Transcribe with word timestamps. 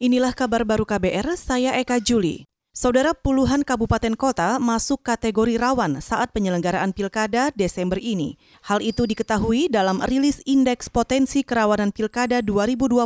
Inilah 0.00 0.32
kabar 0.32 0.64
baru 0.64 0.88
KBR, 0.88 1.36
saya 1.36 1.76
Eka 1.76 2.00
Juli. 2.00 2.48
Saudara 2.72 3.12
puluhan 3.12 3.60
kabupaten 3.60 4.16
kota 4.16 4.56
masuk 4.56 5.04
kategori 5.04 5.60
rawan 5.60 6.00
saat 6.00 6.32
penyelenggaraan 6.32 6.96
pilkada 6.96 7.52
Desember 7.52 8.00
ini. 8.00 8.40
Hal 8.64 8.80
itu 8.80 9.04
diketahui 9.04 9.68
dalam 9.68 10.00
rilis 10.00 10.40
Indeks 10.48 10.88
Potensi 10.88 11.44
Kerawanan 11.44 11.92
Pilkada 11.92 12.40
2020 12.40 12.96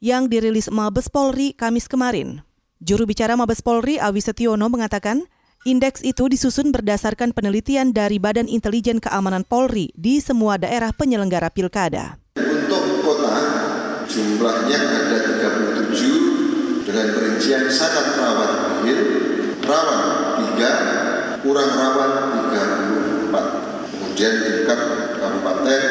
yang 0.00 0.32
dirilis 0.32 0.72
Mabes 0.72 1.12
Polri 1.12 1.52
Kamis 1.52 1.84
kemarin. 1.84 2.40
Juru 2.80 3.04
bicara 3.04 3.36
Mabes 3.36 3.60
Polri 3.60 4.00
Awi 4.00 4.24
Setiono 4.24 4.72
mengatakan, 4.72 5.28
indeks 5.68 6.00
itu 6.00 6.32
disusun 6.32 6.72
berdasarkan 6.72 7.36
penelitian 7.36 7.92
dari 7.92 8.16
Badan 8.16 8.48
Intelijen 8.48 9.04
Keamanan 9.04 9.44
Polri 9.44 9.92
di 10.00 10.16
semua 10.24 10.56
daerah 10.56 10.96
penyelenggara 10.96 11.52
pilkada. 11.52 12.16
Untuk 12.40 13.04
kota, 13.04 13.61
jumlahnya 14.12 14.76
ada 14.76 15.18
37 15.88 16.84
dengan 16.84 17.06
perincian 17.16 17.64
sangat 17.72 18.20
rawan 18.20 18.84
nihil, 18.84 19.00
rawan 19.64 20.02
3, 20.52 21.40
kurang 21.40 21.70
rawan 21.72 22.12
34. 22.52 23.32
Kemudian 23.88 24.34
tingkat 24.44 24.80
kabupaten 25.16 25.82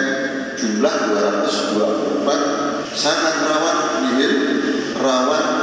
jumlah 0.53 0.95
224, 1.17 2.93
sangat 2.93 3.35
rawan 3.49 4.05
nihil, 4.05 4.33
rawan 5.01 5.45
35. 5.57 5.60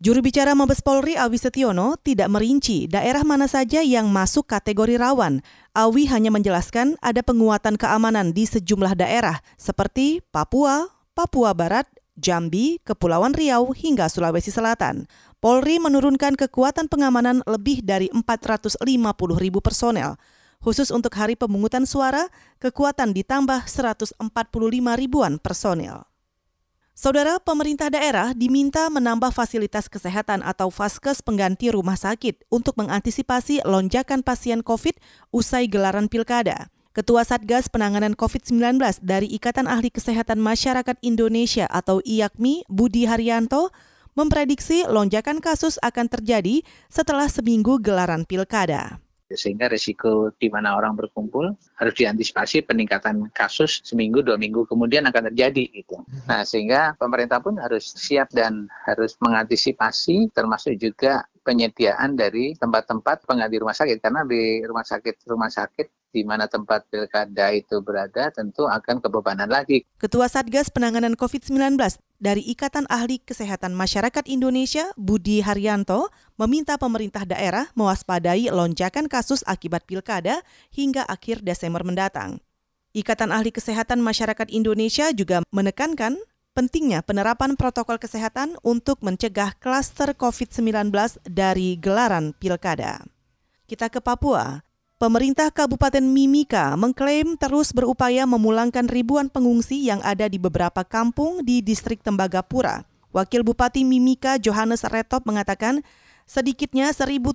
Juru 0.00 0.24
bicara 0.24 0.56
Mabes 0.56 0.80
Polri 0.80 1.12
Awi 1.12 1.36
Setiono 1.36 1.92
tidak 2.00 2.32
merinci 2.32 2.88
daerah 2.88 3.20
mana 3.20 3.44
saja 3.44 3.84
yang 3.84 4.08
masuk 4.08 4.48
kategori 4.48 4.96
rawan. 4.96 5.44
Awi 5.76 6.08
hanya 6.08 6.32
menjelaskan 6.32 6.96
ada 7.04 7.20
penguatan 7.20 7.76
keamanan 7.76 8.32
di 8.32 8.48
sejumlah 8.48 8.96
daerah 8.96 9.44
seperti 9.60 10.24
Papua, 10.32 10.88
Papua 11.12 11.52
Barat, 11.52 11.84
Jambi, 12.16 12.80
Kepulauan 12.80 13.36
Riau, 13.36 13.76
hingga 13.76 14.08
Sulawesi 14.08 14.48
Selatan. 14.48 15.04
Polri 15.36 15.76
menurunkan 15.76 16.32
kekuatan 16.32 16.88
pengamanan 16.88 17.44
lebih 17.44 17.84
dari 17.84 18.08
450 18.08 18.80
ribu 19.36 19.60
personel. 19.60 20.16
Khusus 20.64 20.88
untuk 20.88 21.12
hari 21.12 21.36
pemungutan 21.36 21.84
suara, 21.84 22.32
kekuatan 22.56 23.12
ditambah 23.12 23.68
145 23.68 24.16
ribuan 24.96 25.36
personel. 25.36 26.09
Saudara 27.00 27.40
pemerintah 27.40 27.88
daerah 27.88 28.36
diminta 28.36 28.92
menambah 28.92 29.32
fasilitas 29.32 29.88
kesehatan 29.88 30.44
atau 30.44 30.68
vaskes 30.68 31.24
pengganti 31.24 31.72
rumah 31.72 31.96
sakit 31.96 32.44
untuk 32.52 32.76
mengantisipasi 32.76 33.64
lonjakan 33.64 34.20
pasien 34.20 34.60
COVID 34.60 35.00
usai 35.32 35.64
gelaran 35.64 36.12
pilkada. 36.12 36.68
Ketua 36.92 37.24
Satgas 37.24 37.72
Penanganan 37.72 38.12
COVID-19 38.12 39.00
dari 39.00 39.32
Ikatan 39.32 39.64
Ahli 39.64 39.88
Kesehatan 39.88 40.44
Masyarakat 40.44 41.00
Indonesia 41.00 41.64
atau 41.72 42.04
IAKMI, 42.04 42.68
Budi 42.68 43.08
Haryanto, 43.08 43.72
memprediksi 44.12 44.84
lonjakan 44.84 45.40
kasus 45.40 45.80
akan 45.80 46.04
terjadi 46.04 46.60
setelah 46.92 47.32
seminggu 47.32 47.80
gelaran 47.80 48.28
pilkada 48.28 49.00
sehingga 49.34 49.70
risiko 49.70 50.34
di 50.34 50.50
mana 50.50 50.74
orang 50.74 50.98
berkumpul 50.98 51.54
harus 51.78 51.94
diantisipasi 51.94 52.66
peningkatan 52.66 53.30
kasus 53.30 53.82
seminggu 53.86 54.22
dua 54.24 54.34
minggu 54.34 54.66
kemudian 54.66 55.06
akan 55.06 55.30
terjadi 55.30 55.70
gitu. 55.70 56.02
Nah 56.26 56.42
sehingga 56.42 56.98
pemerintah 56.98 57.38
pun 57.38 57.58
harus 57.58 57.94
siap 57.94 58.30
dan 58.34 58.66
harus 58.86 59.14
mengantisipasi 59.22 60.34
termasuk 60.34 60.74
juga 60.78 61.26
penyediaan 61.40 62.14
dari 62.14 62.52
tempat-tempat 62.54 63.24
pengganti 63.24 63.56
rumah 63.58 63.74
sakit 63.74 63.96
karena 63.98 64.22
di 64.28 64.60
rumah 64.62 64.84
sakit 64.84 65.14
rumah 65.24 65.48
sakit 65.48 65.99
di 66.10 66.26
mana 66.26 66.50
tempat 66.50 66.86
pilkada 66.90 67.54
itu 67.54 67.78
berada 67.82 68.30
tentu 68.34 68.66
akan 68.66 68.98
kebebanan 68.98 69.46
lagi. 69.46 69.86
Ketua 69.96 70.26
Satgas 70.26 70.68
Penanganan 70.70 71.14
COVID-19 71.14 71.78
dari 72.20 72.42
Ikatan 72.44 72.84
Ahli 72.90 73.22
Kesehatan 73.22 73.72
Masyarakat 73.72 74.26
Indonesia, 74.28 74.90
Budi 74.98 75.40
Haryanto, 75.40 76.10
meminta 76.36 76.76
pemerintah 76.76 77.22
daerah 77.24 77.70
mewaspadai 77.78 78.52
lonjakan 78.52 79.06
kasus 79.08 79.40
akibat 79.46 79.86
pilkada 79.88 80.42
hingga 80.74 81.06
akhir 81.06 81.40
Desember 81.40 81.86
mendatang. 81.86 82.42
Ikatan 82.90 83.30
Ahli 83.30 83.54
Kesehatan 83.54 84.02
Masyarakat 84.02 84.50
Indonesia 84.50 85.14
juga 85.14 85.46
menekankan 85.54 86.18
pentingnya 86.58 87.00
penerapan 87.06 87.54
protokol 87.54 88.02
kesehatan 88.02 88.58
untuk 88.66 89.00
mencegah 89.06 89.54
klaster 89.62 90.12
COVID-19 90.18 90.90
dari 91.22 91.78
gelaran 91.78 92.34
pilkada. 92.34 93.06
Kita 93.70 93.86
ke 93.86 94.02
Papua. 94.02 94.66
Pemerintah 95.00 95.48
Kabupaten 95.48 96.04
Mimika 96.04 96.76
mengklaim 96.76 97.32
terus 97.40 97.72
berupaya 97.72 98.28
memulangkan 98.28 98.84
ribuan 98.84 99.32
pengungsi 99.32 99.88
yang 99.88 100.04
ada 100.04 100.28
di 100.28 100.36
beberapa 100.36 100.84
kampung 100.84 101.40
di 101.40 101.64
distrik 101.64 102.04
Tembagapura. 102.04 102.84
Wakil 103.08 103.40
Bupati 103.40 103.80
Mimika 103.80 104.36
Johannes 104.36 104.84
Retop 104.84 105.24
mengatakan 105.24 105.80
sedikitnya 106.28 106.92
1.700 106.92 107.32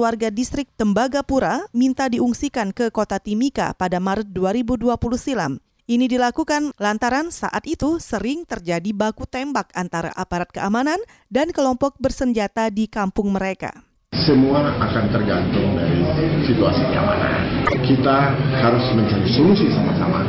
warga 0.00 0.32
distrik 0.32 0.72
Tembagapura 0.80 1.68
minta 1.76 2.08
diungsikan 2.08 2.72
ke 2.72 2.88
kota 2.88 3.20
Timika 3.20 3.76
pada 3.76 4.00
Maret 4.00 4.32
2020 4.32 4.96
silam. 5.20 5.60
Ini 5.84 6.08
dilakukan 6.08 6.72
lantaran 6.80 7.28
saat 7.28 7.68
itu 7.68 8.00
sering 8.00 8.48
terjadi 8.48 8.88
baku 8.96 9.28
tembak 9.28 9.68
antara 9.76 10.16
aparat 10.16 10.48
keamanan 10.48 10.96
dan 11.28 11.52
kelompok 11.52 11.92
bersenjata 12.00 12.72
di 12.72 12.88
kampung 12.88 13.36
mereka 13.36 13.91
semua 14.22 14.70
akan 14.78 15.10
tergantung 15.10 15.74
dari 15.74 15.98
situasi 16.46 16.84
keamanan. 16.92 17.66
Kita 17.82 18.36
harus 18.60 18.84
mencari 18.94 19.28
solusi 19.32 19.66
sama-sama 19.74 20.22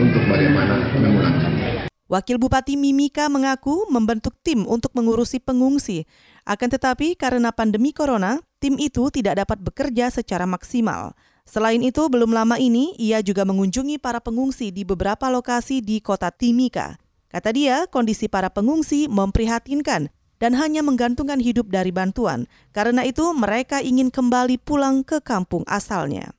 untuk 0.00 0.22
bagaimana 0.30 0.80
memulangkannya. 0.96 1.90
Wakil 2.08 2.40
Bupati 2.40 2.80
Mimika 2.80 3.28
mengaku 3.28 3.84
membentuk 3.92 4.32
tim 4.40 4.64
untuk 4.64 4.96
mengurusi 4.96 5.36
pengungsi. 5.44 6.08
Akan 6.48 6.72
tetapi 6.72 7.20
karena 7.20 7.52
pandemi 7.52 7.92
corona, 7.92 8.40
tim 8.64 8.80
itu 8.80 9.12
tidak 9.12 9.44
dapat 9.44 9.60
bekerja 9.60 10.08
secara 10.08 10.48
maksimal. 10.48 11.12
Selain 11.44 11.84
itu, 11.84 12.08
belum 12.08 12.32
lama 12.32 12.56
ini 12.56 12.96
ia 12.96 13.20
juga 13.20 13.44
mengunjungi 13.44 14.00
para 14.00 14.24
pengungsi 14.24 14.72
di 14.72 14.88
beberapa 14.88 15.28
lokasi 15.28 15.84
di 15.84 16.00
kota 16.00 16.32
Timika. 16.32 16.96
Kata 17.28 17.52
dia, 17.52 17.84
kondisi 17.92 18.24
para 18.24 18.48
pengungsi 18.48 19.04
memprihatinkan 19.04 20.08
dan 20.42 20.58
hanya 20.58 20.82
menggantungkan 20.82 21.38
hidup 21.38 21.70
dari 21.70 21.94
bantuan. 21.94 22.50
Karena 22.74 23.06
itu, 23.06 23.30
mereka 23.34 23.78
ingin 23.78 24.10
kembali 24.10 24.58
pulang 24.58 25.06
ke 25.06 25.22
kampung 25.22 25.62
asalnya. 25.70 26.34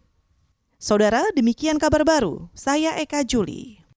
Saudara, 0.79 1.23
demikian 1.35 1.75
kabar 1.75 2.07
baru. 2.07 2.47
Saya 2.55 2.95
Eka 2.99 3.27
Juli. 3.27 3.78